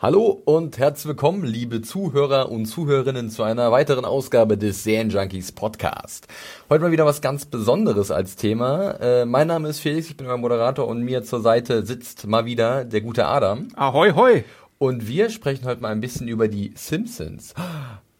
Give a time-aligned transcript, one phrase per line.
[0.00, 6.28] Hallo und herzlich willkommen, liebe Zuhörer und Zuhörerinnen, zu einer weiteren Ausgabe des Serienjunkies Podcast.
[6.70, 8.92] Heute mal wieder was ganz Besonderes als Thema.
[9.00, 12.44] Äh, mein Name ist Felix, ich bin euer Moderator und mir zur Seite sitzt mal
[12.44, 13.70] wieder der gute Adam.
[13.74, 14.44] Ahoi, hoi!
[14.78, 17.54] Und wir sprechen heute mal ein bisschen über die Simpsons.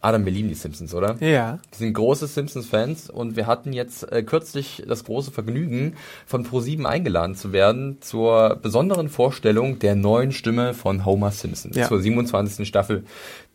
[0.00, 1.16] Adam, wir lieben die Simpsons, oder?
[1.20, 1.58] Ja.
[1.70, 6.84] Wir sind große Simpsons-Fans und wir hatten jetzt äh, kürzlich das große Vergnügen, von Pro7
[6.84, 11.88] eingeladen zu werden zur besonderen Vorstellung der neuen Stimme von Homer Simpson, Ja.
[11.88, 12.66] zur 27.
[12.66, 13.05] Staffel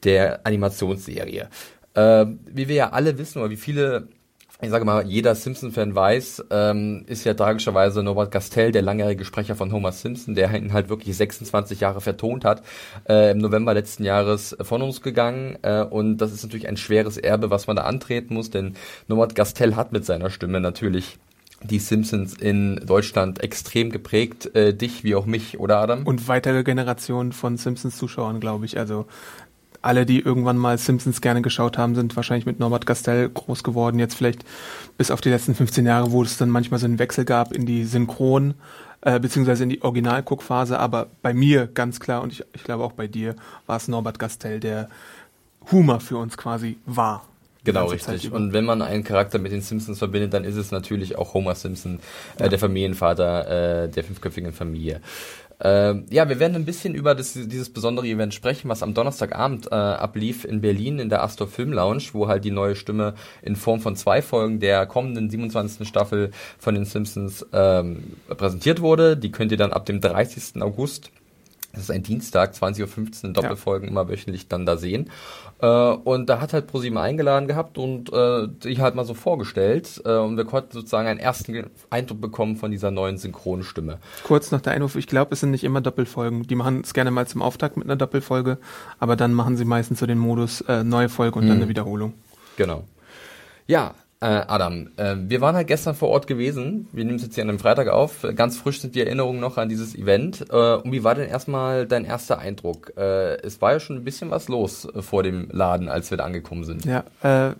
[0.03, 1.47] der Animationsserie.
[1.93, 4.07] Äh, wie wir ja alle wissen, oder wie viele
[4.63, 9.55] ich sage mal, jeder Simpson-Fan weiß, ähm, ist ja tragischerweise Norbert Gastel, der langjährige Sprecher
[9.55, 12.63] von Homer Simpson, der ihn halt wirklich 26 Jahre vertont hat,
[13.07, 15.57] äh, im November letzten Jahres von uns gegangen.
[15.61, 18.75] Äh, und das ist natürlich ein schweres Erbe, was man da antreten muss, denn
[19.07, 21.19] Norbert Gastel hat mit seiner Stimme natürlich
[21.63, 26.03] die Simpsons in Deutschland extrem geprägt, äh, dich wie auch mich, oder Adam?
[26.05, 28.77] Und weitere Generationen von Simpsons-Zuschauern, glaube ich.
[28.77, 29.05] Also
[29.83, 33.99] alle, die irgendwann mal Simpsons gerne geschaut haben, sind wahrscheinlich mit Norbert Gastel groß geworden.
[33.99, 34.43] Jetzt vielleicht
[34.97, 37.65] bis auf die letzten 15 Jahre, wo es dann manchmal so einen Wechsel gab in
[37.65, 38.53] die Synchron,
[39.01, 40.79] äh, beziehungsweise in die Originalguckphase.
[40.79, 43.35] Aber bei mir ganz klar, und ich, ich glaube auch bei dir,
[43.67, 44.89] war es Norbert Gastel, der
[45.71, 47.25] Humor für uns quasi war.
[47.65, 48.31] Genau, richtig.
[48.31, 51.55] Und wenn man einen Charakter mit den Simpsons verbindet, dann ist es natürlich auch Homer
[51.55, 51.99] Simpson,
[52.37, 54.99] äh, der Familienvater äh, der fünfköpfigen Familie.
[55.65, 59.67] Ähm, ja, wir werden ein bisschen über das, dieses besondere Event sprechen, was am Donnerstagabend
[59.71, 63.55] äh, ablief in Berlin in der Astor Film Lounge, wo halt die neue Stimme in
[63.55, 65.87] Form von zwei Folgen der kommenden 27.
[65.87, 69.15] Staffel von den Simpsons ähm, präsentiert wurde.
[69.15, 70.61] Die könnt ihr dann ab dem 30.
[70.61, 71.11] August
[71.73, 75.09] das ist ein Dienstag, 20.15 Uhr, Doppelfolgen immer wöchentlich dann da sehen.
[75.63, 75.67] Äh,
[76.03, 80.01] und da hat halt ProSieben eingeladen gehabt und äh, die halt mal so vorgestellt.
[80.03, 83.99] Äh, und wir konnten sozusagen einen ersten Eindruck bekommen von dieser neuen Synchronstimme.
[84.25, 86.43] Kurz noch der Einwurf, ich glaube, es sind nicht immer Doppelfolgen.
[86.43, 88.57] Die machen es gerne mal zum Auftakt mit einer Doppelfolge,
[88.99, 92.13] aber dann machen sie meistens so den Modus äh, neue Folge und dann eine Wiederholung.
[92.57, 92.83] Genau.
[93.65, 93.93] Ja,
[94.25, 96.87] Adam, äh, wir waren halt gestern vor Ort gewesen.
[96.91, 98.25] Wir nehmen es jetzt hier an einem Freitag auf.
[98.35, 100.45] Ganz frisch sind die Erinnerungen noch an dieses Event.
[100.49, 102.93] Äh, und wie war denn erstmal dein erster Eindruck?
[102.97, 106.17] Äh, es war ja schon ein bisschen was los äh, vor dem Laden, als wir
[106.17, 106.85] da angekommen sind.
[106.85, 107.53] Ja, äh,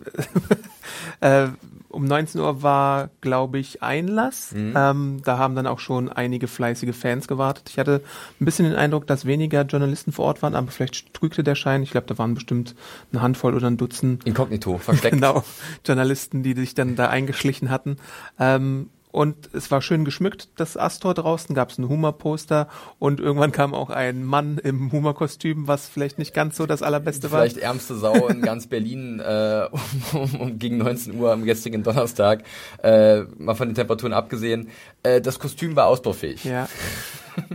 [1.44, 1.48] äh,
[1.94, 4.52] um 19 Uhr war, glaube ich, Einlass.
[4.54, 7.70] Ähm, da haben dann auch schon einige fleißige Fans gewartet.
[7.70, 8.02] Ich hatte
[8.40, 11.82] ein bisschen den Eindruck, dass weniger Journalisten vor Ort waren, aber vielleicht trügte der Schein.
[11.82, 12.74] Ich glaube, da waren bestimmt
[13.12, 15.14] eine Handvoll oder ein Dutzend Inkognito, versteckt.
[15.24, 15.44] Genau,
[15.86, 17.98] Journalisten, die sich dann da eingeschlichen hatten.
[18.38, 22.66] Ähm, und es war schön geschmückt, das Astor draußen, gab es ein Humor-Poster
[22.98, 27.30] und irgendwann kam auch ein Mann im Humor-Kostüm, was vielleicht nicht ganz so das allerbeste
[27.30, 27.42] war.
[27.42, 29.68] Vielleicht ärmste Sau in ganz Berlin äh,
[30.12, 32.42] um, um, um gegen 19 Uhr am gestrigen Donnerstag,
[32.82, 34.70] äh, mal von den Temperaturen abgesehen.
[35.04, 36.42] Äh, das Kostüm war ausbaufähig.
[36.42, 36.68] Ja.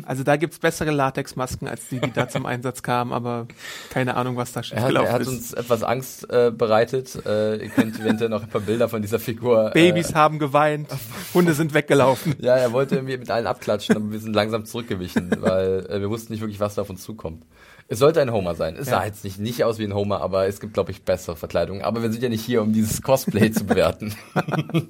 [0.09, 3.47] Also da gibt's bessere Latexmasken als die, die da zum Einsatz kamen, aber
[3.91, 5.27] keine Ahnung, was da schiefgelaufen er hat ist.
[5.27, 7.15] uns etwas Angst äh, bereitet.
[7.27, 9.69] Äh, ihr könnt eventuell noch ein paar Bilder von dieser Figur.
[9.71, 10.89] Babys Äh, haben geweint,
[11.35, 12.35] Hunde sind weggelaufen.
[12.39, 16.09] ja, er wollte irgendwie mit allen abklatschen, aber wir sind langsam zurückgewichen, weil äh, wir
[16.09, 17.45] wussten nicht wirklich, was da auf uns zukommt.
[17.87, 18.75] Es sollte ein Homer sein.
[18.77, 18.99] Es Ja.
[18.99, 21.83] sah jetzt nicht, nicht aus wie ein Homer, aber es gibt, glaube ich, bessere Verkleidungen.
[21.83, 24.13] Aber wir sind ja nicht hier, um dieses Cosplay zu bewerten.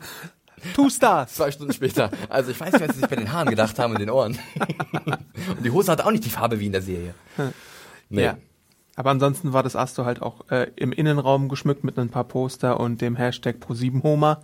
[0.76, 1.36] Two Stars.
[1.36, 2.12] Zwei Stunden später.
[2.30, 4.38] Also ich weiß nicht, was sie sich bei den Haaren gedacht haben und den Ohren.
[5.58, 7.14] und die Hose hat auch nicht die Farbe wie in der Serie.
[8.10, 8.24] Nee.
[8.24, 8.38] Ja.
[8.96, 12.80] Aber ansonsten war das Astor halt auch äh, im Innenraum geschmückt mit ein paar Poster
[12.80, 14.40] und dem Hashtag Pro7Homer.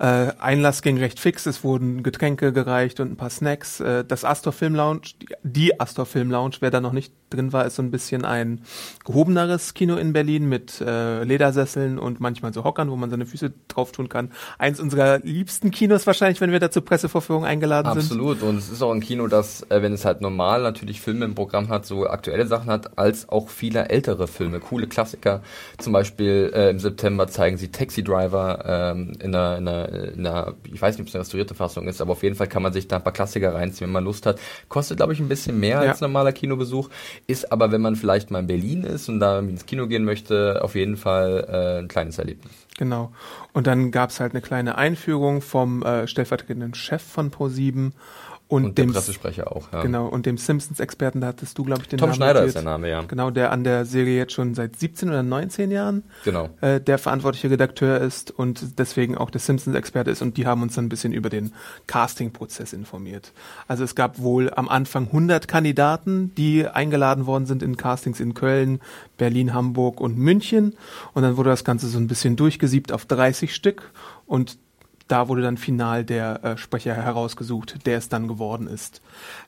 [0.00, 3.80] Äh, Einlass ging recht fix, es wurden Getränke gereicht und ein paar Snacks.
[3.80, 5.02] Äh, das Astor Film Lounge,
[5.42, 8.62] die, Astor Film Lounge, wer da noch nicht drin war, ist so ein bisschen ein
[9.04, 13.52] gehobeneres Kino in Berlin mit äh, Ledersesseln und manchmal so Hockern, wo man seine Füße
[13.68, 14.30] drauf tun kann.
[14.58, 18.10] Eins unserer liebsten Kinos wahrscheinlich, wenn wir da zur Pressevorführung eingeladen sind.
[18.10, 18.42] Absolut.
[18.42, 21.34] Und es ist auch ein Kino, das, äh, wenn es halt normal natürlich Filme im
[21.34, 25.42] Programm hat, so aktuelle Sachen hat, als auch viele ältere Filme, coole Klassiker.
[25.78, 30.26] Zum Beispiel äh, im September zeigen sie Taxi Driver ähm, in, einer, in, einer, in
[30.26, 32.62] einer, ich weiß nicht, ob es eine restaurierte Fassung ist, aber auf jeden Fall kann
[32.62, 34.38] man sich da ein paar Klassiker reinziehen, wenn man Lust hat.
[34.68, 35.90] Kostet, glaube ich, ein bisschen mehr ja.
[35.90, 36.88] als normaler Kinobesuch,
[37.26, 40.62] ist aber, wenn man vielleicht mal in Berlin ist und da ins Kino gehen möchte,
[40.62, 42.52] auf jeden Fall äh, ein kleines Erlebnis.
[42.78, 43.12] Genau.
[43.52, 47.92] Und dann gab es halt eine kleine Einführung vom äh, stellvertretenden Chef von Pro7
[48.50, 49.82] und, und dem Pressesprecher auch, ja.
[49.82, 52.48] Genau, und dem Simpsons-Experten, da hattest du, glaube ich, den Tom Namen Schneider notiert.
[52.48, 53.02] ist der Name, ja.
[53.02, 56.48] Genau, der an der Serie jetzt schon seit 17 oder 19 Jahren genau.
[56.60, 60.74] äh, der verantwortliche Redakteur ist und deswegen auch der Simpsons-Experte ist und die haben uns
[60.74, 61.52] dann ein bisschen über den
[61.86, 63.30] Casting-Prozess informiert.
[63.68, 68.34] Also es gab wohl am Anfang 100 Kandidaten, die eingeladen worden sind in Castings in
[68.34, 68.80] Köln,
[69.16, 70.74] Berlin, Hamburg und München
[71.14, 73.92] und dann wurde das Ganze so ein bisschen durchgesiebt auf 30 Stück
[74.26, 74.58] und
[75.10, 79.02] da wurde dann final der äh, Sprecher herausgesucht, der es dann geworden ist.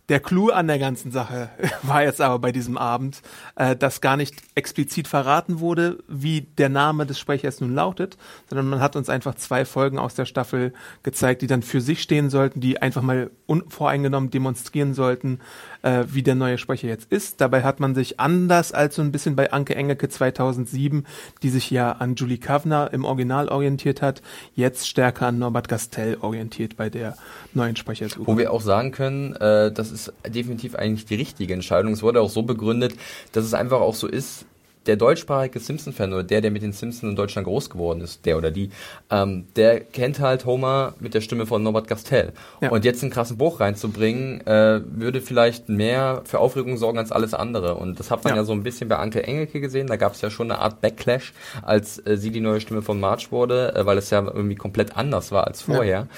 [0.09, 1.51] Der Clou an der ganzen Sache
[1.83, 3.23] war jetzt aber bei diesem Abend,
[3.55, 8.19] äh, dass gar nicht explizit verraten wurde, wie der Name des Sprechers nun lautet,
[8.49, 10.73] sondern man hat uns einfach zwei Folgen aus der Staffel
[11.05, 15.39] gezeigt, die dann für sich stehen sollten, die einfach mal unvoreingenommen demonstrieren sollten,
[15.83, 17.41] äh, wie der neue Sprecher jetzt ist.
[17.41, 21.07] Dabei hat man sich anders als so ein bisschen bei Anke Engelke 2007,
[21.43, 24.23] die sich ja an Julie Kavner im Original orientiert hat,
[24.55, 27.15] jetzt stärker an Norbert Gastel orientiert bei der
[27.53, 28.27] neuen Sprechersuche.
[28.27, 31.93] Wo wir auch sagen können, äh, dass ist definitiv eigentlich die richtige Entscheidung.
[31.93, 32.95] Es wurde auch so begründet,
[33.33, 34.47] dass es einfach auch so ist,
[34.87, 38.39] der deutschsprachige Simpson-Fan oder der, der mit den Simpsons in Deutschland groß geworden ist, der
[38.39, 38.71] oder die,
[39.11, 42.33] ähm, der kennt halt Homer mit der Stimme von Norbert Gastel.
[42.61, 42.71] Ja.
[42.71, 47.35] Und jetzt einen krassen Bruch reinzubringen, äh, würde vielleicht mehr für Aufregung sorgen als alles
[47.35, 47.75] andere.
[47.75, 49.87] Und das hat man ja, ja so ein bisschen bei Anke Engelke gesehen.
[49.87, 51.33] Da gab es ja schon eine Art Backlash,
[51.63, 54.97] als äh, sie die neue Stimme von March wurde, äh, weil es ja irgendwie komplett
[54.97, 56.09] anders war als vorher.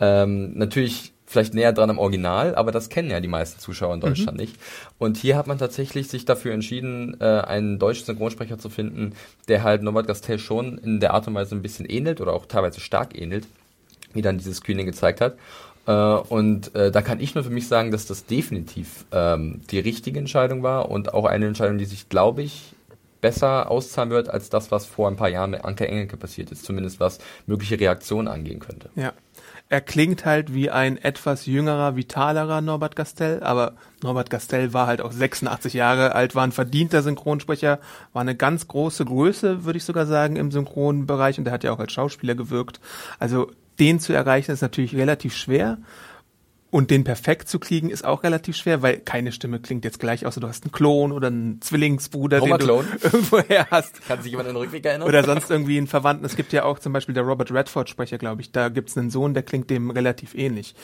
[0.00, 0.22] Ja.
[0.22, 4.00] Ähm, natürlich vielleicht näher dran am Original, aber das kennen ja die meisten Zuschauer in
[4.00, 4.04] mhm.
[4.04, 4.44] Deutschland mhm.
[4.44, 4.56] nicht.
[4.98, 9.14] Und hier hat man tatsächlich sich dafür entschieden, äh, einen deutschen Synchronsprecher zu finden,
[9.48, 12.46] der halt Norbert Gastel schon in der Art und Weise ein bisschen ähnelt oder auch
[12.46, 13.46] teilweise stark ähnelt,
[14.12, 15.36] wie dann dieses Screening gezeigt hat.
[15.86, 19.80] Äh, und äh, da kann ich nur für mich sagen, dass das definitiv ähm, die
[19.80, 22.74] richtige Entscheidung war und auch eine Entscheidung, die sich, glaube ich,
[23.20, 26.64] besser auszahlen wird als das, was vor ein paar Jahren mit Anke Engelke passiert ist,
[26.64, 28.90] zumindest was mögliche Reaktionen angehen könnte.
[28.96, 29.12] Ja
[29.72, 33.72] er klingt halt wie ein etwas jüngerer, vitalerer Norbert Gastel, aber
[34.02, 37.78] Norbert Gastel war halt auch 86 Jahre alt, war ein verdienter Synchronsprecher,
[38.12, 41.72] war eine ganz große Größe, würde ich sogar sagen, im Synchronbereich und der hat ja
[41.72, 42.80] auch als Schauspieler gewirkt.
[43.18, 45.78] Also den zu erreichen ist natürlich relativ schwer.
[46.72, 50.24] Und den perfekt zu kriegen ist auch relativ schwer, weil keine Stimme klingt jetzt gleich,
[50.24, 54.02] außer du hast einen Klon oder einen Zwillingsbruder, den du irgendwoher hast.
[54.06, 55.06] Kann sich jemand in den Rückweg erinnern?
[55.06, 56.24] Oder sonst irgendwie einen Verwandten.
[56.24, 58.52] Es gibt ja auch zum Beispiel der Robert Redford-Sprecher, glaube ich.
[58.52, 60.74] Da gibt's einen Sohn, der klingt dem relativ ähnlich.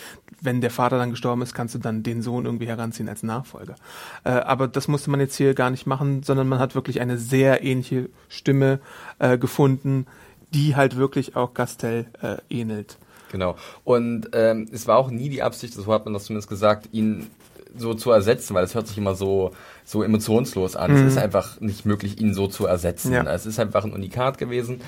[0.43, 3.77] Wenn der Vater dann gestorben ist, kannst du dann den Sohn irgendwie heranziehen als Nachfolger.
[4.25, 7.17] Äh, aber das musste man jetzt hier gar nicht machen, sondern man hat wirklich eine
[7.17, 8.81] sehr ähnliche Stimme
[9.21, 10.05] äh, gefunden,
[10.53, 12.99] die halt wirklich auch Gastel äh, ähnelt.
[13.31, 13.57] Genau.
[13.85, 17.31] Und ähm, es war auch nie die Absicht, so hat man das zumindest gesagt, ihn
[17.77, 19.53] so zu ersetzen, weil es hört sich immer so
[19.85, 20.91] so emotionslos an.
[20.91, 20.97] Mhm.
[20.99, 23.13] Es ist einfach nicht möglich, ihn so zu ersetzen.
[23.13, 23.23] Ja.
[23.33, 24.81] Es ist einfach ein Unikat gewesen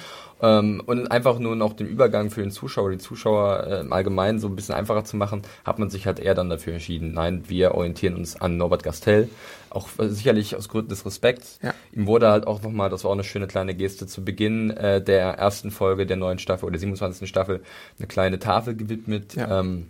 [0.42, 4.38] ähm, und einfach nur noch den Übergang für den Zuschauer, die Zuschauer äh, im Allgemeinen
[4.38, 7.12] so ein bisschen einfacher zu machen, hat man sich halt eher dann dafür entschieden.
[7.12, 9.28] Nein, wir orientieren uns an Norbert Gastel,
[9.70, 11.58] auch äh, sicherlich aus Gründen des Respekts.
[11.62, 11.74] Ja.
[11.92, 15.02] Ihm wurde halt auch nochmal, das war auch eine schöne kleine Geste, zu Beginn äh,
[15.02, 17.28] der ersten Folge der neuen Staffel oder der 27.
[17.28, 17.62] Staffel
[17.98, 19.34] eine kleine Tafel gewidmet.
[19.34, 19.60] Ja.
[19.60, 19.88] Ähm,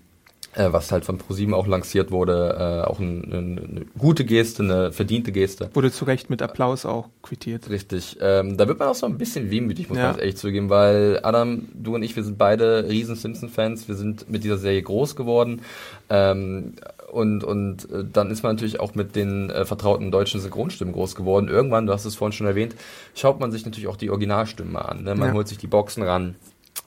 [0.55, 4.63] äh, was halt von ProSieben auch lanciert wurde, äh, auch ein, ein, eine gute Geste,
[4.63, 5.71] eine verdiente Geste.
[5.75, 7.71] Wurde zu Recht mit Applaus auch quittiert.
[7.71, 8.19] Richtig.
[8.21, 10.13] Ähm, da wird man auch so ein bisschen wehmütig, muss ja.
[10.13, 14.29] man echt zugeben, weil Adam, du und ich, wir sind beide riesen Simpson-Fans, wir sind
[14.29, 15.63] mit dieser Serie groß geworden.
[16.09, 16.75] Ähm,
[17.13, 21.15] und, und äh, dann ist man natürlich auch mit den äh, vertrauten deutschen Synchronstimmen groß
[21.15, 21.49] geworden.
[21.49, 22.75] Irgendwann, du hast es vorhin schon erwähnt,
[23.15, 25.05] schaut man sich natürlich auch die Originalstimmen an.
[25.05, 25.15] Ne?
[25.15, 25.35] Man ja.
[25.35, 26.35] holt sich die Boxen ran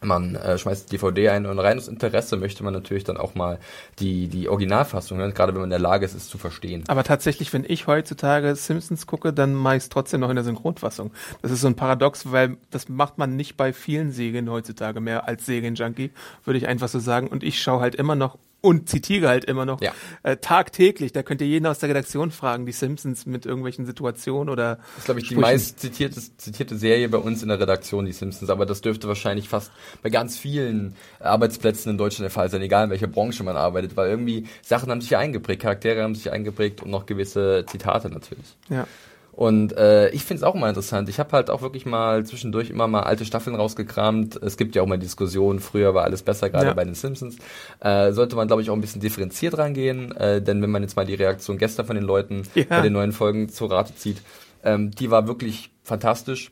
[0.06, 3.36] man äh, schmeißt die DVD ein und rein aus Interesse möchte man natürlich dann auch
[3.36, 3.60] mal
[4.00, 6.84] die, die Originalfassung hören, gerade wenn man in der Lage ist, es zu verstehen.
[6.88, 10.44] Aber tatsächlich, wenn ich heutzutage Simpsons gucke, dann mache ich es trotzdem noch in der
[10.44, 11.12] Synchronfassung.
[11.42, 15.28] Das ist so ein Paradox, weil das macht man nicht bei vielen Serien heutzutage mehr
[15.28, 16.12] als Serienjunkie,
[16.44, 17.28] würde ich einfach so sagen.
[17.28, 19.92] Und ich schaue halt immer noch und zitiere halt immer noch ja.
[20.24, 21.12] äh, tagtäglich.
[21.12, 24.78] Da könnt ihr jeden aus der Redaktion fragen, die Simpsons mit irgendwelchen Situationen oder.
[24.78, 28.14] Das ist, glaube ich, die meist zitierte, zitierte Serie bei uns in der Redaktion, die
[28.14, 28.50] Simpsons.
[28.50, 32.86] Aber das dürfte wahrscheinlich fast bei ganz vielen Arbeitsplätzen in Deutschland der Fall sein, egal
[32.86, 36.82] in welcher Branche man arbeitet, weil irgendwie Sachen haben sich eingeprägt, Charaktere haben sich eingeprägt
[36.82, 38.56] und noch gewisse Zitate natürlich.
[38.70, 38.88] Ja.
[39.34, 41.10] Und äh, ich finde es auch mal interessant.
[41.10, 44.36] Ich habe halt auch wirklich mal zwischendurch immer mal alte Staffeln rausgekramt.
[44.36, 46.74] Es gibt ja auch mal Diskussionen, früher war alles besser, gerade ja.
[46.74, 47.38] bei den Simpsons.
[47.80, 50.96] Äh, sollte man, glaube ich, auch ein bisschen differenziert rangehen, äh, denn wenn man jetzt
[50.96, 52.66] mal die Reaktion gestern von den Leuten ja.
[52.70, 54.22] bei den neuen Folgen zu Rate zieht,
[54.64, 56.52] ähm, die war wirklich fantastisch.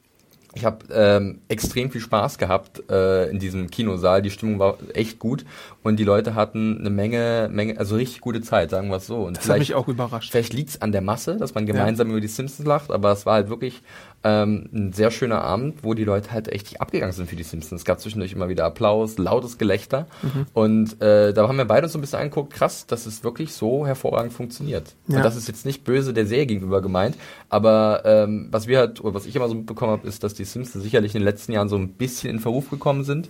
[0.53, 4.21] Ich habe ähm, extrem viel Spaß gehabt äh, in diesem Kinosaal.
[4.21, 5.45] Die Stimmung war echt gut
[5.81, 9.23] und die Leute hatten eine Menge, Menge, also richtig gute Zeit, sagen wir es so.
[9.23, 10.31] Und das hat mich auch überrascht.
[10.31, 12.11] Vielleicht liegt's an der Masse, dass man gemeinsam ja.
[12.11, 13.81] über die Simpsons lacht, aber es war halt wirklich
[14.23, 17.81] ähm, ein sehr schöner Abend, wo die Leute halt echt abgegangen sind für die Simpsons.
[17.81, 20.07] Es gab zwischendurch immer wieder Applaus, lautes Gelächter.
[20.21, 20.45] Mhm.
[20.53, 23.53] Und äh, da haben wir beide uns so ein bisschen angeguckt, krass, dass es wirklich
[23.53, 24.93] so hervorragend funktioniert.
[25.07, 25.17] Ja.
[25.17, 27.17] Und das ist jetzt nicht böse der Serie gegenüber gemeint,
[27.49, 30.45] aber ähm, was wir halt, oder was ich immer so mitbekommen habe, ist, dass die
[30.45, 33.29] Simpsons sicherlich in den letzten Jahren so ein bisschen in Verruf gekommen sind.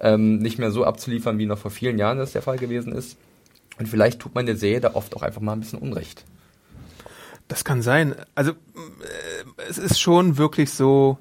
[0.00, 3.16] Ähm, nicht mehr so abzuliefern, wie noch vor vielen Jahren das der Fall gewesen ist.
[3.78, 6.24] Und vielleicht tut man der Serie da oft auch einfach mal ein bisschen Unrecht.
[7.54, 8.16] Das kann sein.
[8.34, 8.54] Also äh,
[9.68, 11.18] es ist schon wirklich so.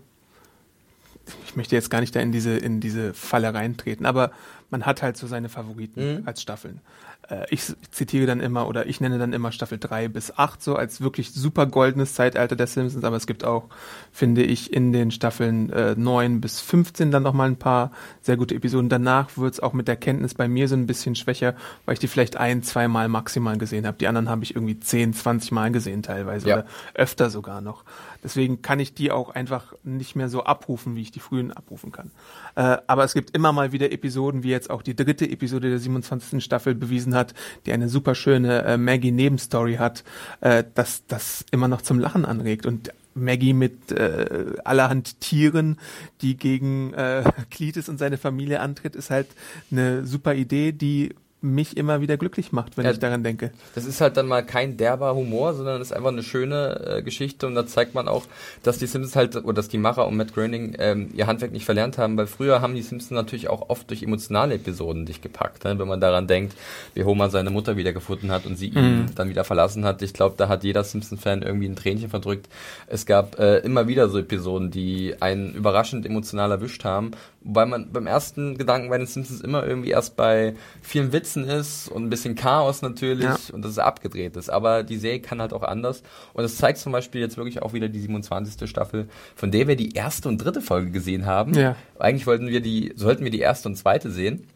[1.45, 4.31] Ich möchte jetzt gar nicht da in diese in diese Falle reintreten, aber
[4.71, 6.27] man hat halt so seine Favoriten mhm.
[6.27, 6.81] als Staffeln.
[7.29, 10.75] Äh, ich zitiere dann immer oder ich nenne dann immer Staffel 3 bis 8 so
[10.75, 13.65] als wirklich super goldenes Zeitalter der Simpsons, aber es gibt auch,
[14.11, 18.55] finde ich, in den Staffeln äh, 9 bis 15 dann nochmal ein paar sehr gute
[18.55, 18.89] Episoden.
[18.89, 21.99] Danach wird es auch mit der Kenntnis bei mir so ein bisschen schwächer, weil ich
[21.99, 23.97] die vielleicht ein, zwei Mal maximal gesehen habe.
[23.97, 26.55] Die anderen habe ich irgendwie 10, 20 Mal gesehen teilweise ja.
[26.57, 27.83] oder öfter sogar noch.
[28.23, 31.91] Deswegen kann ich die auch einfach nicht mehr so abrufen, wie ich die frühen abrufen
[31.91, 32.11] kann.
[32.55, 35.79] Äh, aber es gibt immer mal wieder Episoden, wie jetzt auch die dritte Episode der
[35.79, 36.43] 27.
[36.43, 37.33] Staffel bewiesen hat,
[37.65, 40.03] die eine super schöne äh, Maggie-Nebenstory hat,
[40.41, 42.65] äh, dass das immer noch zum Lachen anregt.
[42.65, 45.77] Und Maggie mit äh, allerhand Tieren,
[46.21, 49.27] die gegen äh, Cletus und seine Familie antritt, ist halt
[49.71, 51.13] eine super Idee, die
[51.43, 53.51] mich immer wieder glücklich macht, wenn ja, ich daran denke.
[53.75, 57.01] Das ist halt dann mal kein derber Humor, sondern es ist einfach eine schöne äh,
[57.01, 58.23] Geschichte und da zeigt man auch,
[58.63, 61.65] dass die Simpsons halt, oder dass die Macher und Matt Groening ähm, ihr Handwerk nicht
[61.65, 65.65] verlernt haben, weil früher haben die Simpsons natürlich auch oft durch emotionale Episoden dich gepackt,
[65.65, 65.77] ne?
[65.77, 66.55] wenn man daran denkt,
[66.93, 68.77] wie Homer seine Mutter wiedergefunden hat und sie mhm.
[68.77, 70.01] ihn dann wieder verlassen hat.
[70.01, 72.47] Ich glaube, da hat jeder Simpsons-Fan irgendwie ein Tränchen verdrückt.
[72.87, 77.91] Es gab äh, immer wieder so Episoden, die einen überraschend emotional erwischt haben, wobei man
[77.91, 82.03] beim ersten Gedanken bei den Simpsons immer irgendwie erst bei vielen Witzen Blitzen ist und
[82.03, 83.37] ein bisschen Chaos natürlich ja.
[83.51, 84.49] und dass es abgedreht ist.
[84.49, 86.03] Aber die Serie kann halt auch anders.
[86.33, 88.69] Und es zeigt zum Beispiel jetzt wirklich auch wieder die 27.
[88.69, 91.53] Staffel, von der wir die erste und dritte Folge gesehen haben.
[91.53, 91.75] Ja.
[91.99, 94.47] Eigentlich wollten wir die, sollten wir die erste und zweite sehen.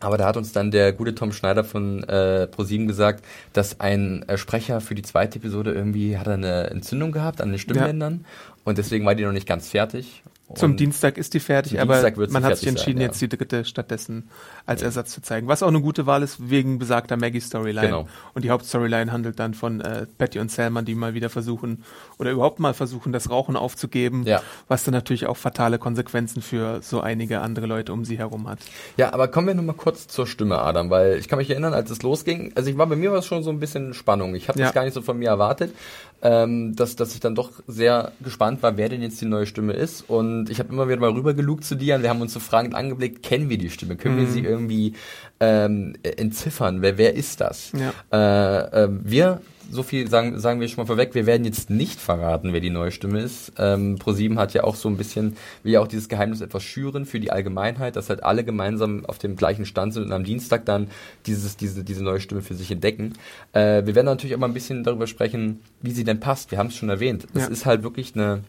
[0.00, 4.22] Aber da hat uns dann der gute Tom Schneider von äh, ProSieben gesagt, dass ein
[4.28, 8.54] äh, Sprecher für die zweite Episode irgendwie hat eine Entzündung gehabt an den Stimmbändern ja.
[8.62, 10.22] und deswegen war die noch nicht ganz fertig.
[10.54, 13.06] Zum Dienstag ist die fertig, aber man hat sich entschieden, sein, ja.
[13.08, 14.30] jetzt die dritte stattdessen
[14.64, 14.86] als ja.
[14.86, 15.46] Ersatz zu zeigen.
[15.46, 17.86] Was auch eine gute Wahl ist, wegen besagter Maggie-Storyline.
[17.86, 18.08] Genau.
[18.32, 21.84] Und die Hauptstoryline handelt dann von äh, Patty und Selma, die mal wieder versuchen
[22.18, 24.40] oder überhaupt mal versuchen, das Rauchen aufzugeben, ja.
[24.68, 28.60] was dann natürlich auch fatale Konsequenzen für so einige andere Leute um sie herum hat.
[28.96, 31.74] Ja, aber kommen wir nur mal kurz zur Stimme, Adam, weil ich kann mich erinnern,
[31.74, 34.34] als es losging, also ich war bei mir war es schon so ein bisschen Spannung.
[34.34, 35.74] Ich habe das gar nicht so von mir erwartet,
[36.22, 39.74] ähm, dass, dass ich dann doch sehr gespannt war, wer denn jetzt die neue Stimme
[39.74, 42.20] ist und und ich habe immer wieder mal rüber gelugt zu dir und wir haben
[42.20, 43.96] uns so fragend angeblickt, kennen wir die Stimme?
[43.96, 44.20] Können mhm.
[44.20, 44.94] wir sie irgendwie
[45.40, 46.82] ähm, entziffern?
[46.82, 47.72] Wer, wer ist das?
[47.72, 47.92] Ja.
[48.12, 49.40] Äh, äh, wir
[49.70, 52.70] so viel sagen, sagen wir schon mal vorweg, wir werden jetzt nicht verraten, wer die
[52.70, 53.52] neue Stimme ist.
[53.58, 57.04] Ähm, ProSieben hat ja auch so ein bisschen, will ja auch dieses Geheimnis etwas schüren
[57.04, 60.64] für die Allgemeinheit, dass halt alle gemeinsam auf dem gleichen Stand sind und am Dienstag
[60.64, 60.88] dann
[61.26, 63.12] dieses, diese, diese neue Stimme für sich entdecken.
[63.52, 66.50] Äh, wir werden natürlich auch mal ein bisschen darüber sprechen, wie sie denn passt.
[66.50, 67.26] Wir haben es schon erwähnt.
[67.34, 67.48] Es ja.
[67.48, 68.42] ist halt wirklich eine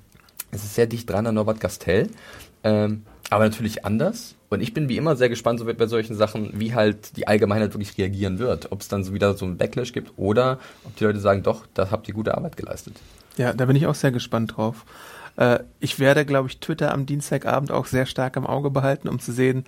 [0.51, 2.09] es ist sehr dicht dran an Norbert Gastel,
[2.63, 4.35] ähm, aber natürlich anders.
[4.49, 7.73] Und ich bin wie immer sehr gespannt so bei solchen Sachen, wie halt die Allgemeinheit
[7.73, 8.71] wirklich reagieren wird.
[8.71, 11.67] Ob es dann so wieder so ein Backlash gibt oder ob die Leute sagen, doch,
[11.75, 12.95] da habt ihr gute Arbeit geleistet.
[13.37, 14.85] Ja, da bin ich auch sehr gespannt drauf.
[15.37, 19.19] Äh, ich werde, glaube ich, Twitter am Dienstagabend auch sehr stark im Auge behalten, um
[19.19, 19.65] zu sehen,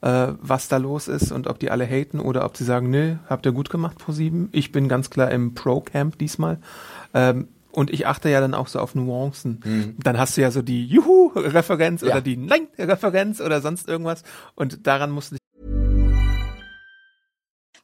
[0.00, 3.14] äh, was da los ist und ob die alle haten oder ob sie sagen, nö,
[3.28, 4.48] habt ihr gut gemacht, Pro 7.
[4.52, 6.58] Ich bin ganz klar im Pro-Camp diesmal.
[7.14, 9.60] Ähm, und ich achte ja dann auch so auf Nuancen.
[9.64, 9.96] Mhm.
[10.02, 12.08] Dann hast du ja so die Juhu-Referenz ja.
[12.08, 14.22] oder die Nein-Referenz oder sonst irgendwas.
[14.54, 15.36] Und daran musst du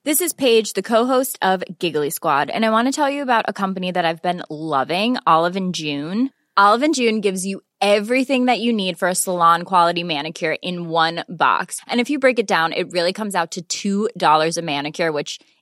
[0.02, 3.44] This is Paige, the co-host of Giggly Squad, and I want to tell you about
[3.46, 6.30] a company that I've been loving, Olive and June.
[6.56, 10.88] Olive and June gives you everything that you need for a salon quality manicure in
[10.88, 11.80] one box.
[11.86, 15.38] And if you break it down, it really comes out to $2 a manicure, which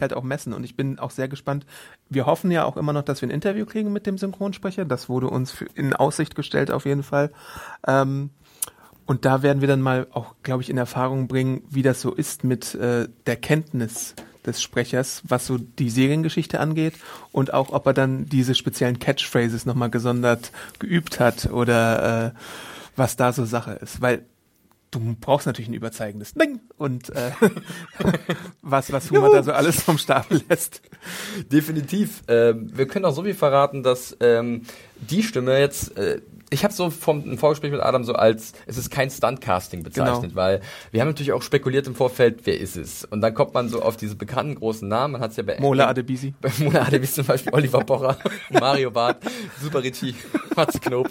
[0.00, 0.52] Halt auch messen.
[0.52, 1.66] Und ich bin auch sehr gespannt.
[2.08, 4.84] Wir hoffen ja auch immer noch, dass wir ein Interview kriegen mit dem Synchronsprecher.
[4.84, 7.30] Das wurde uns in Aussicht gestellt auf jeden Fall.
[7.86, 8.30] Ähm,
[9.06, 12.12] und da werden wir dann mal auch, glaube ich, in Erfahrung bringen, wie das so
[12.12, 14.14] ist mit äh, der Kenntnis
[14.46, 16.94] des Sprechers, was so die Seriengeschichte angeht
[17.32, 22.30] und auch, ob er dann diese speziellen Catchphrases nochmal gesondert geübt hat oder äh,
[22.96, 24.00] was da so Sache ist.
[24.00, 24.26] Weil
[24.94, 27.32] du brauchst natürlich ein überzeugendes Ding und äh,
[28.62, 30.82] was, was Humor da so alles vom Stapel lässt.
[31.50, 32.22] Definitiv.
[32.28, 34.62] Ähm, wir können auch so viel verraten, dass ähm,
[34.96, 36.20] die Stimme jetzt äh,
[36.54, 40.36] ich habe so vom Vorgespräch mit Adam so als es ist kein Stuntcasting bezeichnet, genau.
[40.36, 40.60] weil
[40.92, 43.04] wir haben natürlich auch spekuliert im Vorfeld, wer ist es?
[43.04, 45.12] Und dann kommt man so auf diese bekannten großen Namen.
[45.12, 48.16] Man hat es ja bei Mola Adebisi, bei Mola Adebisi zum Beispiel Oliver Pocher,
[48.50, 49.16] Mario Barth,
[49.60, 50.14] Super Ricci,
[50.56, 51.10] Mats Knob.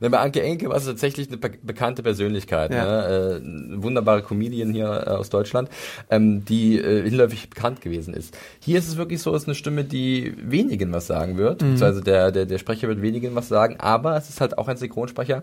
[0.00, 2.84] Dann bei Anke Enke war es tatsächlich eine bekannte Persönlichkeit, ja.
[2.84, 3.40] ne?
[3.42, 5.68] äh, eine wunderbare Comedian hier äh, aus Deutschland,
[6.08, 8.36] ähm, die äh, hinläufig bekannt gewesen ist.
[8.60, 11.72] Hier ist es wirklich so, es ist eine Stimme, die wenigen was sagen wird, mhm.
[11.72, 14.76] beziehungsweise der, der, der Sprecher wird wenigen was sagen, aber es ist halt auch ein
[14.76, 15.42] Synchronsprecher,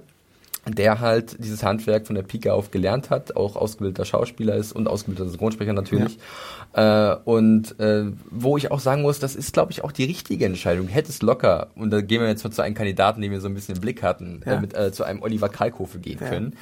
[0.68, 4.88] der halt dieses Handwerk von der Pike auf gelernt hat, auch ausgebildeter Schauspieler ist und
[4.88, 6.18] ausgebildeter Synchronsprecher natürlich.
[6.76, 7.14] Ja.
[7.14, 10.46] Äh, und äh, wo ich auch sagen muss, das ist, glaube ich, auch die richtige
[10.46, 10.88] Entscheidung.
[10.88, 13.48] Hätte es locker, und da gehen wir jetzt mal zu einem Kandidaten, den wir so
[13.48, 14.54] ein bisschen im Blick hatten, ja.
[14.54, 16.30] äh, mit, äh, zu einem Oliver Kalkofe gehen ja.
[16.30, 16.56] können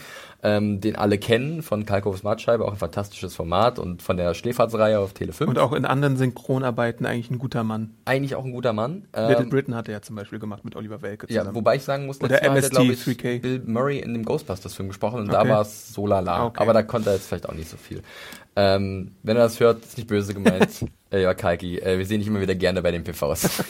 [0.44, 5.00] ähm, den alle kennen von Kalkofs Mattscheibe, auch ein fantastisches Format und von der Schläferzreihe
[5.00, 5.50] auf Tele 5.
[5.50, 7.92] Und auch in anderen Synchronarbeiten eigentlich ein guter Mann.
[8.04, 9.06] Eigentlich auch ein guter Mann.
[9.14, 11.48] Ähm, Little Britain hat er ja zum Beispiel gemacht mit Oliver Welke zusammen.
[11.48, 13.40] Ja, wobei ich sagen muss, Oder MST, hat er, ich, 3K.
[13.40, 15.44] Bill Murray in dem Ghostbusters-Film gesprochen und okay.
[15.44, 16.46] da war es so lala.
[16.46, 16.62] Okay.
[16.62, 18.02] Aber da konnte er jetzt vielleicht auch nicht so viel.
[18.56, 20.86] Ähm, wenn er das hört, ist nicht böse gemeint.
[21.12, 23.64] äh, ja, Kalki, äh, wir sehen dich immer wieder gerne bei den PVs.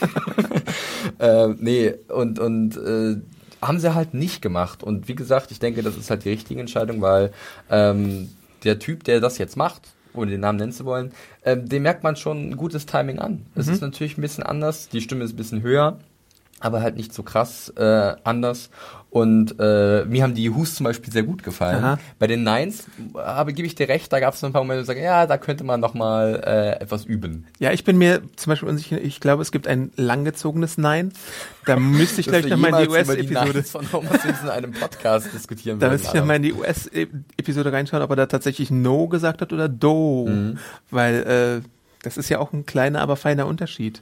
[1.19, 3.21] äh, nee, und, und äh,
[3.61, 4.83] haben sie halt nicht gemacht.
[4.83, 7.31] Und wie gesagt, ich denke, das ist halt die richtige Entscheidung, weil
[7.69, 8.29] ähm,
[8.63, 11.11] der Typ, der das jetzt macht, ohne den Namen nennen zu wollen,
[11.43, 13.45] ähm, dem merkt man schon ein gutes Timing an.
[13.55, 13.73] Es mhm.
[13.73, 15.99] ist natürlich ein bisschen anders, die Stimme ist ein bisschen höher,
[16.59, 18.69] aber halt nicht so krass äh, anders.
[19.13, 21.83] Und äh, mir haben die Who's zum Beispiel sehr gut gefallen.
[21.83, 21.99] Aha.
[22.17, 24.81] Bei den Nines habe gebe ich dir recht, da gab es ein paar Momente, wo
[24.81, 27.45] ich sage, ja, da könnte man noch mal äh, etwas üben.
[27.59, 31.13] Ja, ich bin mir zum Beispiel unsicher, ich glaube, es gibt ein langgezogenes Nein.
[31.67, 35.77] Da müsste ich gleich nochmal in die US-Episode von Homer Simpson in einem Podcast diskutieren
[35.77, 39.53] Da müsste ich nochmal in die US-Episode reinschauen, ob er da tatsächlich No gesagt hat
[39.53, 40.25] oder Do.
[40.27, 40.57] Mhm.
[40.89, 41.67] Weil äh,
[42.01, 44.01] das ist ja auch ein kleiner, aber feiner Unterschied.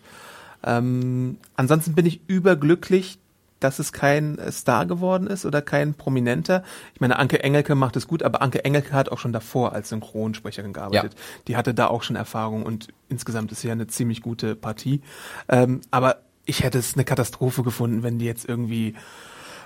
[0.63, 3.17] Ähm, ansonsten bin ich überglücklich,
[3.61, 6.63] dass es kein Star geworden ist oder kein Prominenter.
[6.93, 9.89] Ich meine, Anke Engelke macht es gut, aber Anke Engelke hat auch schon davor als
[9.89, 11.13] Synchronsprecherin gearbeitet.
[11.13, 11.19] Ja.
[11.47, 15.01] Die hatte da auch schon Erfahrung und insgesamt ist sie ja eine ziemlich gute Partie.
[15.47, 18.95] Ähm, aber ich hätte es eine Katastrophe gefunden, wenn die jetzt irgendwie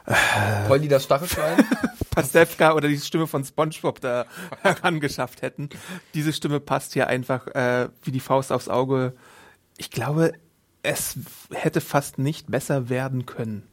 [0.06, 1.66] äh, Polly das Stachelschwein?
[2.12, 4.26] Pastewka oder die Stimme von SpongeBob da
[4.62, 5.70] herangeschafft hätten.
[6.14, 9.14] Diese Stimme passt hier einfach äh, wie die Faust aufs Auge.
[9.78, 10.34] Ich glaube,
[10.84, 11.18] es
[11.52, 13.64] hätte fast nicht besser werden können.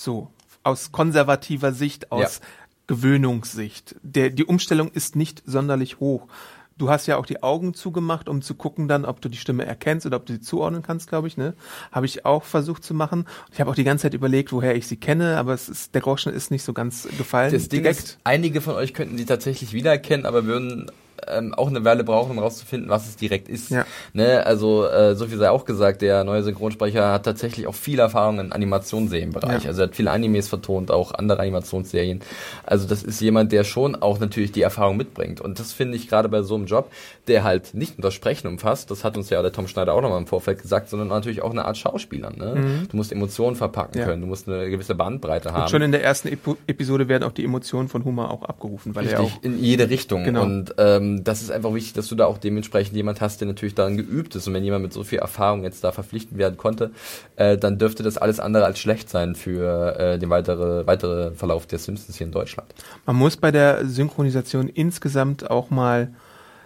[0.00, 0.30] So,
[0.62, 2.46] aus konservativer Sicht, aus ja.
[2.86, 3.96] Gewöhnungssicht.
[4.04, 6.28] Der, die Umstellung ist nicht sonderlich hoch.
[6.76, 9.66] Du hast ja auch die Augen zugemacht, um zu gucken dann, ob du die Stimme
[9.66, 11.54] erkennst oder ob du sie zuordnen kannst, glaube ich, ne?
[11.90, 13.26] Habe ich auch versucht zu machen.
[13.52, 16.00] Ich habe auch die ganze Zeit überlegt, woher ich sie kenne, aber es ist, der
[16.00, 17.52] Groschen ist nicht so ganz gefallen.
[17.52, 17.98] Das Ding direkt.
[17.98, 20.92] ist, einige von euch könnten sie tatsächlich wiedererkennen, aber würden
[21.26, 23.70] ähm, auch eine Weile brauchen, um rauszufinden, was es direkt ist.
[23.70, 23.84] Ja.
[24.12, 24.44] Ne?
[24.46, 28.38] Also äh, so viel sei auch gesagt, der neue Synchronsprecher hat tatsächlich auch viel Erfahrung
[28.38, 29.64] im Animationsserienbereich.
[29.64, 29.68] Ja.
[29.68, 32.20] Also er hat viele Animes vertont, auch andere Animationsserien.
[32.64, 35.40] Also das ist jemand, der schon auch natürlich die Erfahrung mitbringt.
[35.40, 36.90] Und das finde ich gerade bei so einem Job,
[37.26, 40.02] der halt nicht nur das Sprechen umfasst, das hat uns ja der Tom Schneider auch
[40.02, 42.30] nochmal im Vorfeld gesagt, sondern natürlich auch eine Art Schauspieler.
[42.30, 42.54] Ne?
[42.56, 42.88] Mhm.
[42.88, 44.04] Du musst Emotionen verpacken ja.
[44.04, 45.62] können, du musst eine gewisse Bandbreite haben.
[45.62, 48.94] Und schon in der ersten Ep Episode werden auch die Emotionen von Humor auch abgerufen,
[48.94, 50.24] weil Richtig, er auch in jede Richtung.
[50.24, 50.42] Genau.
[50.42, 53.74] Und ähm, das ist einfach wichtig, dass du da auch dementsprechend jemand hast, der natürlich
[53.74, 54.46] daran geübt ist.
[54.46, 56.90] Und wenn jemand mit so viel Erfahrung jetzt da verpflichtet werden konnte,
[57.36, 61.66] äh, dann dürfte das alles andere als schlecht sein für äh, den weitere, weitere Verlauf
[61.66, 62.72] der Simpsons hier in Deutschland.
[63.06, 66.12] Man muss bei der Synchronisation insgesamt auch mal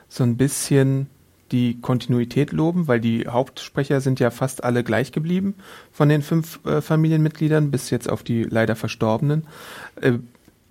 [0.09, 1.09] so ein bisschen
[1.53, 5.55] die Kontinuität loben, weil die Hauptsprecher sind ja fast alle gleich geblieben
[5.93, 9.47] von den fünf äh, Familienmitgliedern bis jetzt auf die leider Verstorbenen.
[10.01, 10.15] Äh,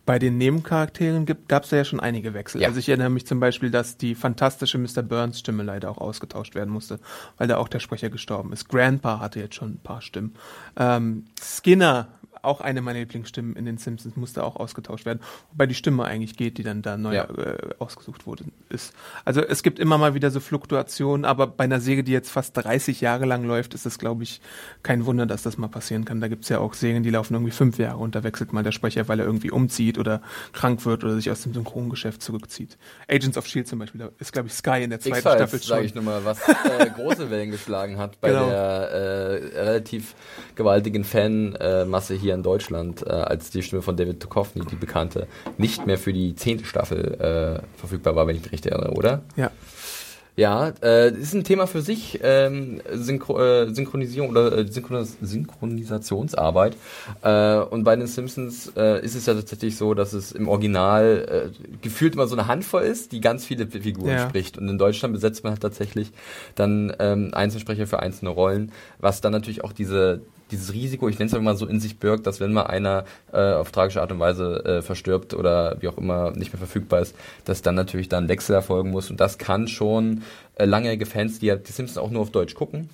[0.05, 2.61] bei den Nebencharakteren gab es ja schon einige Wechsel.
[2.61, 2.67] Ja.
[2.67, 5.03] Also ich erinnere mich zum Beispiel, dass die fantastische Mr.
[5.03, 6.99] Burns Stimme leider auch ausgetauscht werden musste,
[7.37, 8.67] weil da auch der Sprecher gestorben ist.
[8.67, 10.33] Grandpa hatte jetzt schon ein paar Stimmen.
[10.75, 12.07] Ähm, Skinner
[12.43, 15.19] auch eine meiner Lieblingsstimmen in den Simpsons, musste auch ausgetauscht werden.
[15.51, 17.23] Wobei die Stimme eigentlich geht, die dann da neu Ja.
[17.25, 18.45] äh, ausgesucht wurde.
[18.69, 18.93] Ist.
[19.25, 22.55] Also es gibt immer mal wieder so Fluktuationen, aber bei einer Serie, die jetzt fast
[22.57, 24.41] 30 Jahre lang läuft, ist es, glaube ich,
[24.83, 26.21] kein Wunder, dass das mal passieren kann.
[26.21, 28.63] Da gibt es ja auch Serien, die laufen irgendwie fünf Jahre und da wechselt mal
[28.63, 30.21] der Sprecher, weil er irgendwie umzieht oder
[30.53, 32.77] krank wird oder sich aus dem Synchrongeschäft zurückzieht.
[33.09, 35.67] Agents of Shield zum Beispiel, da ist, glaube ich, Sky in der zweiten Staffel schon.
[35.67, 38.47] sage ich nur mal, was äh, große Wellen geschlagen hat bei Genau.
[38.47, 40.15] der äh, relativ
[40.55, 45.85] gewaltigen Fanmasse hier in Deutschland, äh, als die Stimme von David Duchovny, die bekannte, nicht
[45.87, 49.21] mehr für die zehnte Staffel äh, verfügbar war, wenn ich mich richtig erinnere, oder?
[49.35, 49.51] Ja.
[50.37, 56.77] Ja, äh, ist ein Thema für sich, ähm, Synchro äh, Synchronisierung oder äh, Synchronis Synchronisationsarbeit.
[57.21, 61.51] Äh, und bei den Simpsons äh, ist es ja tatsächlich so, dass es im Original
[61.53, 64.29] äh, gefühlt immer so eine Handvoll ist, die ganz viele Figuren Ja.
[64.29, 64.57] spricht.
[64.57, 66.11] Und in Deutschland besetzt man halt tatsächlich
[66.55, 71.31] dann ähm, Einzelsprecher für einzelne Rollen, was dann natürlich auch diese dieses Risiko, ich nenne
[71.31, 74.19] es mal so in sich birgt, dass wenn mal einer äh, auf tragische Art und
[74.19, 78.25] Weise äh, verstirbt oder wie auch immer nicht mehr verfügbar ist, dass dann natürlich dann
[78.25, 79.09] ein Wechsel erfolgen muss.
[79.09, 80.23] Und das kann schon
[80.55, 82.89] äh, langjährige Fans, die ja die Simpsons auch nur auf Deutsch gucken,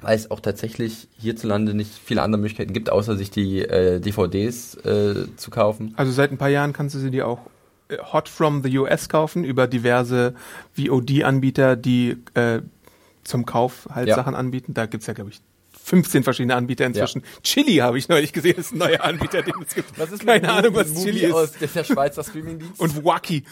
[0.00, 4.74] weil es auch tatsächlich hierzulande nicht viele andere Möglichkeiten gibt, außer sich die äh, DVDs
[4.84, 5.94] äh, zu kaufen.
[5.96, 7.40] Also seit ein paar Jahren kannst du sie dir auch
[7.88, 10.34] äh, hot from the US kaufen über diverse
[10.76, 12.60] VOD-Anbieter, die äh,
[13.24, 14.16] zum Kauf halt Ja.
[14.16, 14.74] Sachen anbieten.
[14.74, 15.40] Da gibt's ja, glaube ich,
[15.84, 17.22] 15 verschiedene Anbieter inzwischen.
[17.42, 19.92] Chili habe ich neulich gesehen, ist ein neuer Anbieter, den es gibt.
[20.26, 21.32] Keine Ahnung, was Movie Chili ist.
[21.34, 22.80] aus der Schweizer Streamingdienst?
[22.80, 23.44] Und Wacky.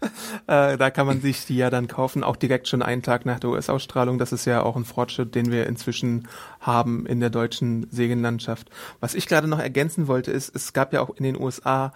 [0.46, 3.40] äh, da kann man sich die ja dann kaufen, auch direkt schon einen Tag nach
[3.40, 4.18] der US-Ausstrahlung.
[4.18, 6.28] Das ist ja auch ein Fortschritt, den wir inzwischen
[6.60, 8.70] haben in der deutschen Serienlandschaft.
[9.00, 11.92] Was ich gerade noch ergänzen wollte, ist, es gab ja auch in den USA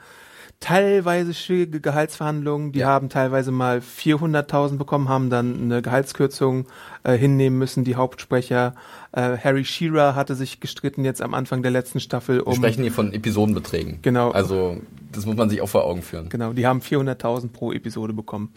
[0.60, 2.72] teilweise schwierige Gehaltsverhandlungen.
[2.72, 2.88] Die Ja.
[2.88, 6.66] haben teilweise mal 400.000 bekommen, haben dann eine Gehaltskürzung
[7.02, 7.82] äh, hinnehmen müssen.
[7.82, 8.74] Die Hauptsprecher
[9.12, 12.82] äh, Harry Shearer hatte sich gestritten jetzt am Anfang der letzten Staffel Wir um sprechen
[12.82, 14.00] hier von Episodenbeträgen.
[14.02, 14.30] Genau.
[14.32, 14.80] Also
[15.12, 16.28] das muss man sich auch vor Augen führen.
[16.28, 18.52] Genau, die haben 400.000 pro Episode bekommen,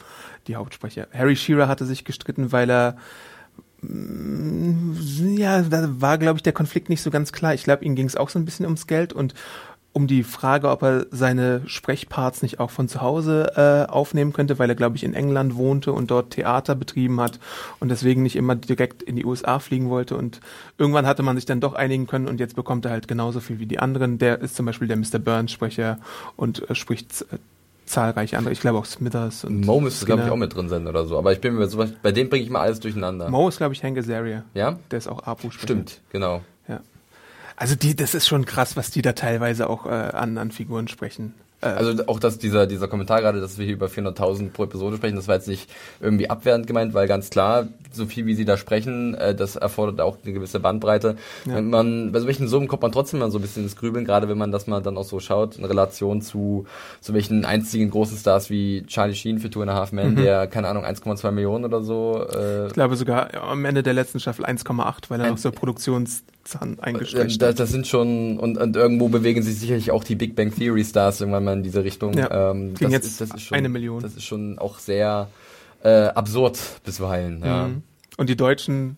[0.47, 1.07] die Hauptsprecher.
[1.13, 2.97] Harry Shearer hatte sich gestritten, weil er
[3.81, 7.53] mm, ja, da war, glaube ich, der Konflikt nicht so ganz klar.
[7.53, 9.33] Ich glaube, ihm ging es auch so ein bisschen ums Geld und
[9.93, 14.57] um die Frage, ob er seine Sprechparts nicht auch von zu Hause äh, aufnehmen könnte,
[14.57, 17.39] weil er, glaube ich, in England wohnte und dort Theater betrieben hat
[17.79, 20.17] und deswegen nicht immer direkt in die USA fliegen wollte.
[20.17, 20.41] Und
[20.79, 23.59] irgendwann hatte man sich dann doch einigen können und jetzt bekommt er halt genauso viel
[23.59, 24.17] wie die anderen.
[24.17, 25.19] Der ist zum Beispiel der Mr.
[25.19, 25.99] Burns-Sprecher
[26.35, 27.37] und äh, spricht äh,
[27.85, 28.51] zahlreiche andere.
[28.51, 31.19] Ich glaube auch Smithers und Mo müsste, glaube ich, auch mit drin sein oder so.
[31.19, 33.29] Aber ich bin mir so, bei dem bringe ich mal alles durcheinander.
[33.29, 34.43] Mo ist, glaube ich, Hank Azaria.
[34.55, 34.79] Ja?
[34.89, 35.67] Der ist auch Apu-Sprecher.
[35.67, 36.41] Stimmt, genau.
[37.63, 40.89] Also die, das ist schon krass, was die da teilweise auch äh, an, an Figuren
[40.89, 41.33] sprechen.
[41.61, 44.97] Äh, Also auch dass dieser, dieser Kommentar gerade, dass wir hier über 400.000 pro Episode
[44.97, 45.69] sprechen, das war jetzt nicht
[46.01, 50.01] irgendwie abwertend gemeint, weil ganz klar, so viel wie sie da sprechen, äh, das erfordert
[50.01, 51.15] auch eine gewisse Bandbreite.
[51.45, 51.55] Ja.
[51.55, 54.27] Wenn man, bei solchen Summen kommt man trotzdem mal so ein bisschen ins Grübeln, gerade
[54.27, 56.65] wenn man das mal dann auch so schaut, in Relation zu,
[56.99, 60.47] zu welchen einzigen großen Stars wie Charlie Sheen für Two and a Half Men, der,
[60.47, 64.19] keine Ahnung, 1,2 Millionen oder so, äh, ich glaube sogar ja, am Ende der letzten
[64.19, 68.75] Staffel 1,8, weil er noch so Produktionszahn Äh, eingestreckt Das, das sind schon, und, und
[68.75, 72.13] irgendwo bewegen sich sicherlich auch die Big Bang Theory Stars irgendwann mal in diese Richtung.
[72.13, 74.01] Ja, ähm, das jetzt ist, das ist schon, eine Million.
[74.01, 75.29] Das ist schon auch sehr
[75.83, 77.41] äh, absurd bisweilen.
[77.43, 77.67] Ja.
[77.67, 77.83] Mhm.
[78.17, 78.97] Und die Deutschen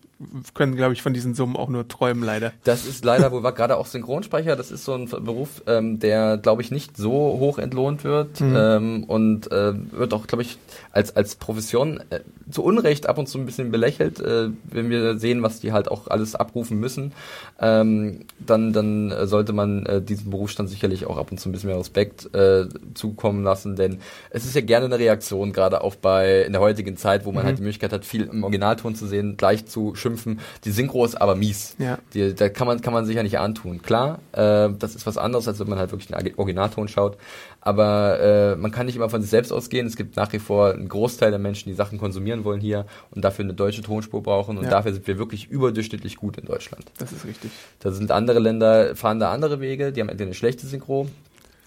[0.54, 2.52] können, glaube ich, von diesen Summen auch nur träumen, leider.
[2.64, 6.62] Das ist leider wohl gerade auch Synchronsprecher, das ist so ein Beruf, ähm, der, glaube
[6.62, 8.54] ich, nicht so hoch entlohnt wird Mhm.
[8.56, 10.56] ähm, und äh, wird auch, glaube ich,
[10.92, 15.18] als, als Profession äh, zu Unrecht ab und zu ein bisschen belächelt, äh, wenn wir
[15.18, 17.12] sehen, was die halt auch alles abrufen müssen,
[17.60, 21.68] ähm, dann, dann sollte man äh, diesem Berufsstand sicherlich auch ab und zu ein bisschen
[21.68, 23.98] mehr Respekt äh, zukommen lassen, denn
[24.30, 27.42] es ist ja gerne eine Reaktion, gerade auch bei in der heutigen Zeit, wo man
[27.42, 27.46] Mhm.
[27.48, 30.40] halt die Möglichkeit hat, viel im Originalton zu sehen, gleich zu schimpfen.
[30.64, 31.74] Die Synchro ist aber mies.
[31.78, 31.98] Ja.
[32.14, 33.82] Die, da kann man, kann man sich ja nicht antun.
[33.82, 37.16] Klar, äh, das ist was anderes, als wenn man halt wirklich den Originalton schaut.
[37.60, 39.86] Aber äh, man kann nicht immer von sich selbst ausgehen.
[39.88, 43.24] Es gibt nach wie vor einen Großteil der Menschen, die Sachen konsumieren wollen hier und
[43.24, 44.56] dafür eine deutsche Tonspur brauchen.
[44.56, 44.70] Und Ja.
[44.70, 46.84] dafür sind wir wirklich überdurchschnittlich gut in Deutschland.
[46.98, 47.50] Das ist richtig.
[47.80, 51.08] Da sind andere Länder, fahren da andere Wege, die haben entweder eine schlechte Synchro.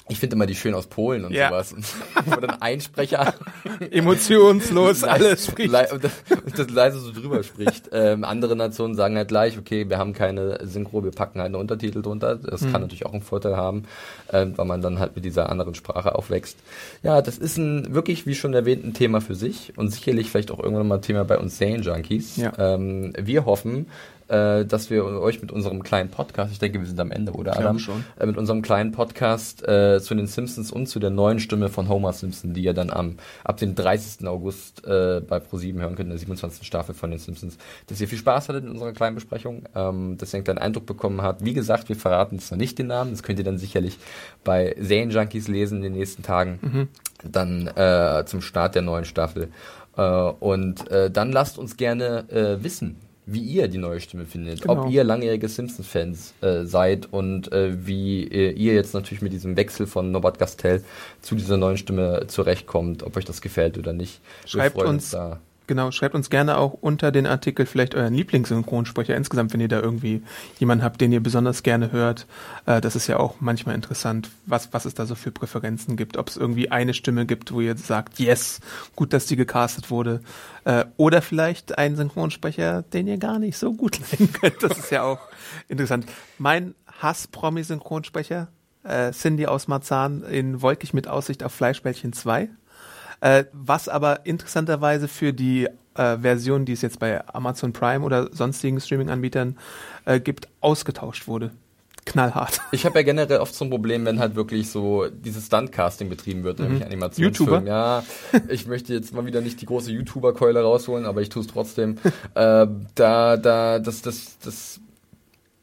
[0.09, 1.49] Ich finde immer die schön aus Polen und Ja.
[1.49, 1.75] sowas.
[2.25, 3.33] Wo dann ein Sprecher
[3.91, 5.73] Emotionslos, alles spricht.
[5.91, 6.11] Und das,
[6.55, 7.89] das leise so drüber spricht.
[7.91, 11.57] Ähm, andere Nationen sagen halt gleich, okay, wir haben keine Synchro, wir packen halt eine
[11.57, 12.35] Untertitel drunter.
[12.35, 12.71] Das Mhm.
[12.71, 13.83] kann natürlich auch einen Vorteil haben,
[14.33, 16.57] ähm, weil man dann halt mit dieser anderen Sprache aufwächst.
[17.03, 20.51] Ja, das ist ein wirklich, wie schon erwähnt, ein Thema für sich und sicherlich vielleicht
[20.51, 22.37] auch irgendwann mal Thema bei uns Serienjunkies.
[22.37, 22.53] Ja.
[22.57, 23.87] Ähm, wir hoffen,
[24.29, 27.57] äh, dass wir euch mit unserem kleinen Podcast, ich denke, wir sind am Ende, oder
[27.57, 27.79] Adam?
[27.79, 28.03] schon.
[28.17, 31.89] Äh, mit unserem kleinen Podcast äh, zu den Simpsons und zu der neuen Stimme von
[31.89, 34.27] Homer Simpson, die ihr dann am ab dem 30.
[34.27, 36.65] August äh, bei Pro7 hören könnt, in der 27.
[36.65, 40.33] Staffel von den Simpsons, dass ihr viel Spaß hattet in unserer kleinen Besprechung, ähm, dass
[40.33, 41.43] ihr einen kleinen Eindruck bekommen habt.
[41.43, 43.97] Wie gesagt, wir verraten jetzt noch nicht den Namen, das könnt ihr dann sicherlich
[44.43, 46.89] bei Serienjunkies lesen in den nächsten Tagen,
[47.23, 49.49] dann äh, zum Start der neuen Staffel.
[49.97, 52.97] Äh, und äh, dann lasst uns gerne äh, wissen,
[53.31, 54.61] wie ihr die neue Stimme findet.
[54.61, 54.85] Genau.
[54.85, 59.55] Ob ihr langjährige Simpsons-Fans äh, seid und äh, wie äh, ihr jetzt natürlich mit diesem
[59.57, 60.83] Wechsel von Norbert Gastel
[61.21, 64.19] zu dieser neuen Stimme zurechtkommt, ob euch das gefällt oder nicht.
[64.43, 65.39] Wir Schreibt uns- da.
[65.69, 69.79] Genau, schreibt uns gerne auch unter den Artikel vielleicht euren Lieblingssynchronsprecher insgesamt, wenn ihr da
[69.79, 70.23] irgendwie
[70.57, 72.25] jemanden habt, den ihr besonders gerne hört.
[72.65, 76.17] Äh, das ist ja auch manchmal interessant, was, was es da so für Präferenzen gibt.
[76.17, 78.61] Ob es irgendwie eine Stimme gibt, wo ihr sagt, yes,
[78.95, 80.21] gut, dass die gecastet wurde.
[80.63, 84.63] Äh, oder vielleicht einen Synchronsprecher, den ihr gar nicht so gut leiden könnt.
[84.63, 85.19] Das ist ja auch
[85.67, 86.07] interessant.
[86.39, 88.47] Mein Hass-Promi-Synchronsprecher,
[88.81, 92.49] äh, Cindy aus Marzahn in Wolkig mit Aussicht auf Fleischbällchen 2.
[93.21, 98.29] Äh, was aber interessanterweise für die äh, Version, die es jetzt bei Amazon Prime oder
[98.33, 99.57] sonstigen Streaming-Anbietern
[100.05, 101.51] äh, gibt, ausgetauscht wurde.
[102.05, 102.61] Knallhart.
[102.71, 106.43] Ich habe ja generell oft so ein Problem, wenn halt wirklich so dieses Stunt-Casting betrieben
[106.43, 106.85] wird, nämlich Mhm.
[106.85, 107.49] Animationsfilm.
[107.49, 107.67] YouTuber?
[107.67, 108.03] Ja,
[108.47, 111.97] ich möchte jetzt mal wieder nicht die große YouTuber-Keule rausholen, aber ich tue es trotzdem.
[112.35, 114.79] äh, da, da, das, das, das,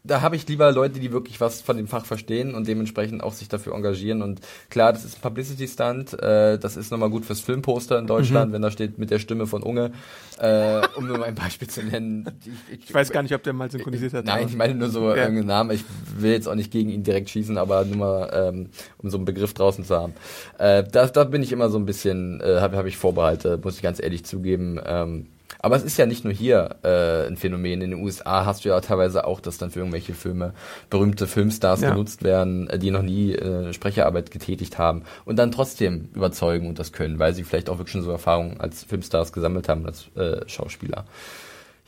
[0.07, 3.33] da habe ich lieber Leute, die wirklich was von dem Fach verstehen und dementsprechend auch
[3.33, 4.23] sich dafür engagieren.
[4.23, 4.40] Und
[4.71, 8.09] klar, das ist ein Publicity-Stunt, äh, das ist nochmal gut fürs Filmposter in Mhm.
[8.09, 9.92] Deutschland, wenn da steht mit der Stimme von Unge,
[10.38, 12.27] äh, um nur mal ein Beispiel zu nennen.
[12.85, 14.25] Ich weiß gar nicht, ob der mal synchronisiert hat.
[14.27, 15.16] Nein, aber- ich meine nur so Ja.
[15.16, 15.71] irgendeinen Namen.
[15.73, 15.85] Ich
[16.19, 19.25] will jetzt auch nicht gegen ihn direkt schießen, aber nur mal, ähm, um so einen
[19.25, 20.14] Begriff draußen zu haben.
[20.59, 23.77] Äh, da, da bin ich immer so ein bisschen, äh, habe hab ich Vorbehalte, muss
[23.77, 24.79] ich ganz ehrlich zugeben.
[24.85, 25.27] Ähm,
[25.59, 27.81] aber es ist ja nicht nur hier äh, ein Phänomen.
[27.81, 30.53] In den USA hast du ja teilweise auch, dass dann für irgendwelche Filme
[30.91, 31.91] berühmte Filmstars Ja.
[31.91, 36.79] genutzt werden, äh, die noch nie äh, Sprecherarbeit getätigt haben und dann trotzdem überzeugen und
[36.79, 40.09] das können, weil sie vielleicht auch wirklich schon so Erfahrungen als Filmstars gesammelt haben, als
[40.17, 41.05] äh, Schauspieler.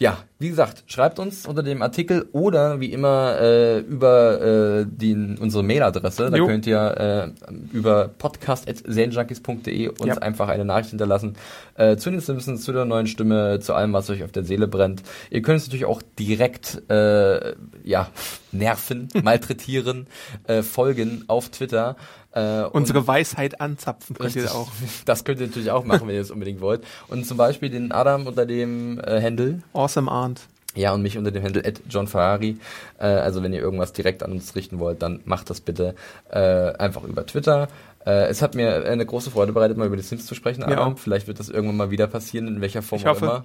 [0.00, 5.14] Ja, wie gesagt, schreibt uns unter dem Artikel oder wie immer äh, über äh, die,
[5.40, 6.30] unsere Mailadresse.
[6.30, 6.46] Da Jo.
[6.46, 10.14] könnt ihr äh, über podcast.serienjunkies.de uns Ja.
[10.18, 11.34] einfach eine Nachricht hinterlassen
[11.74, 14.68] äh, zu den Simpsons, zu der neuen Stimme, zu allem, was euch auf der Seele
[14.68, 15.02] brennt.
[15.30, 18.08] Ihr könnt es natürlich auch direkt äh, ja,
[18.52, 20.06] nerven, malträtieren,
[20.46, 21.96] äh, folgen auf Twitter.
[22.38, 24.56] Äh, Unsere Weisheit anzapfen könnt ihr Richtig.
[24.58, 24.68] auch.
[25.04, 26.82] Das könnt ihr natürlich auch machen, wenn ihr es unbedingt wollt.
[27.08, 30.42] Und zum Beispiel den Adam unter dem äh, Handle Awesome Arndt.
[30.74, 32.58] ja, und mich unter dem Handle John Ferrari.
[32.98, 35.94] Äh, also wenn ihr irgendwas direkt an uns richten wollt, dann macht das bitte
[36.30, 37.68] äh, einfach über Twitter.
[38.06, 40.68] Äh, es hat mir eine große Freude bereitet, mal über die Sims zu sprechen, Ja.
[40.68, 40.96] Adam.
[40.96, 43.24] Vielleicht wird das irgendwann mal wieder passieren, in welcher Form Ich auch hoffe.
[43.24, 43.44] immer.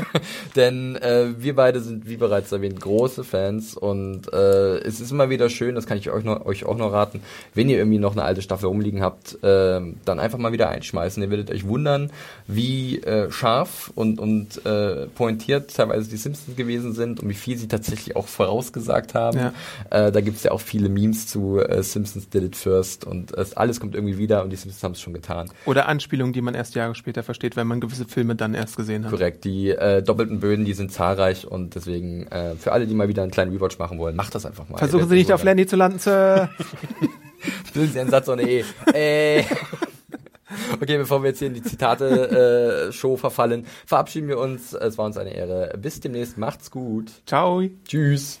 [0.56, 5.28] Denn äh, wir beide sind, wie bereits erwähnt, große Fans und äh, es ist immer
[5.30, 7.20] wieder schön, das kann ich euch, noch, euch auch noch raten,
[7.54, 11.22] wenn ihr irgendwie noch eine alte Staffel rumliegen habt, äh, dann einfach mal wieder einschmeißen.
[11.22, 12.10] Ihr werdet euch wundern,
[12.46, 17.58] wie äh, scharf und, und äh, pointiert teilweise die Simpsons gewesen sind und wie viel
[17.58, 19.38] sie tatsächlich auch vorausgesagt haben.
[19.38, 19.52] Ja.
[19.90, 23.79] Äh, da gibt's ja auch viele Memes zu Simpsons did it first und es, alles
[23.80, 25.50] kommt irgendwie wieder und die Simpsons haben es schon getan.
[25.66, 29.04] Oder Anspielungen, die man erst Jahre später versteht, wenn man gewisse Filme dann erst gesehen
[29.04, 29.10] hat.
[29.10, 33.08] Korrekt, die äh, doppelten Böden, die sind zahlreich und deswegen äh, für alle, die mal
[33.08, 34.78] wieder einen kleinen Rewatch machen wollen, macht das einfach mal.
[34.78, 36.50] Versuchen Sie nicht auf Lenny zu landen, Sir.
[37.74, 38.64] Bilden Sie einen Satz ohne E.
[38.92, 39.44] äh.
[40.80, 44.72] Okay, bevor wir jetzt hier in die Zitate-Show verfallen, verabschieden wir uns.
[44.72, 45.72] Es war uns eine Ehre.
[45.80, 46.38] Bis demnächst.
[46.38, 47.12] Macht's gut.
[47.26, 47.62] Ciao.
[47.86, 48.40] Tschüss.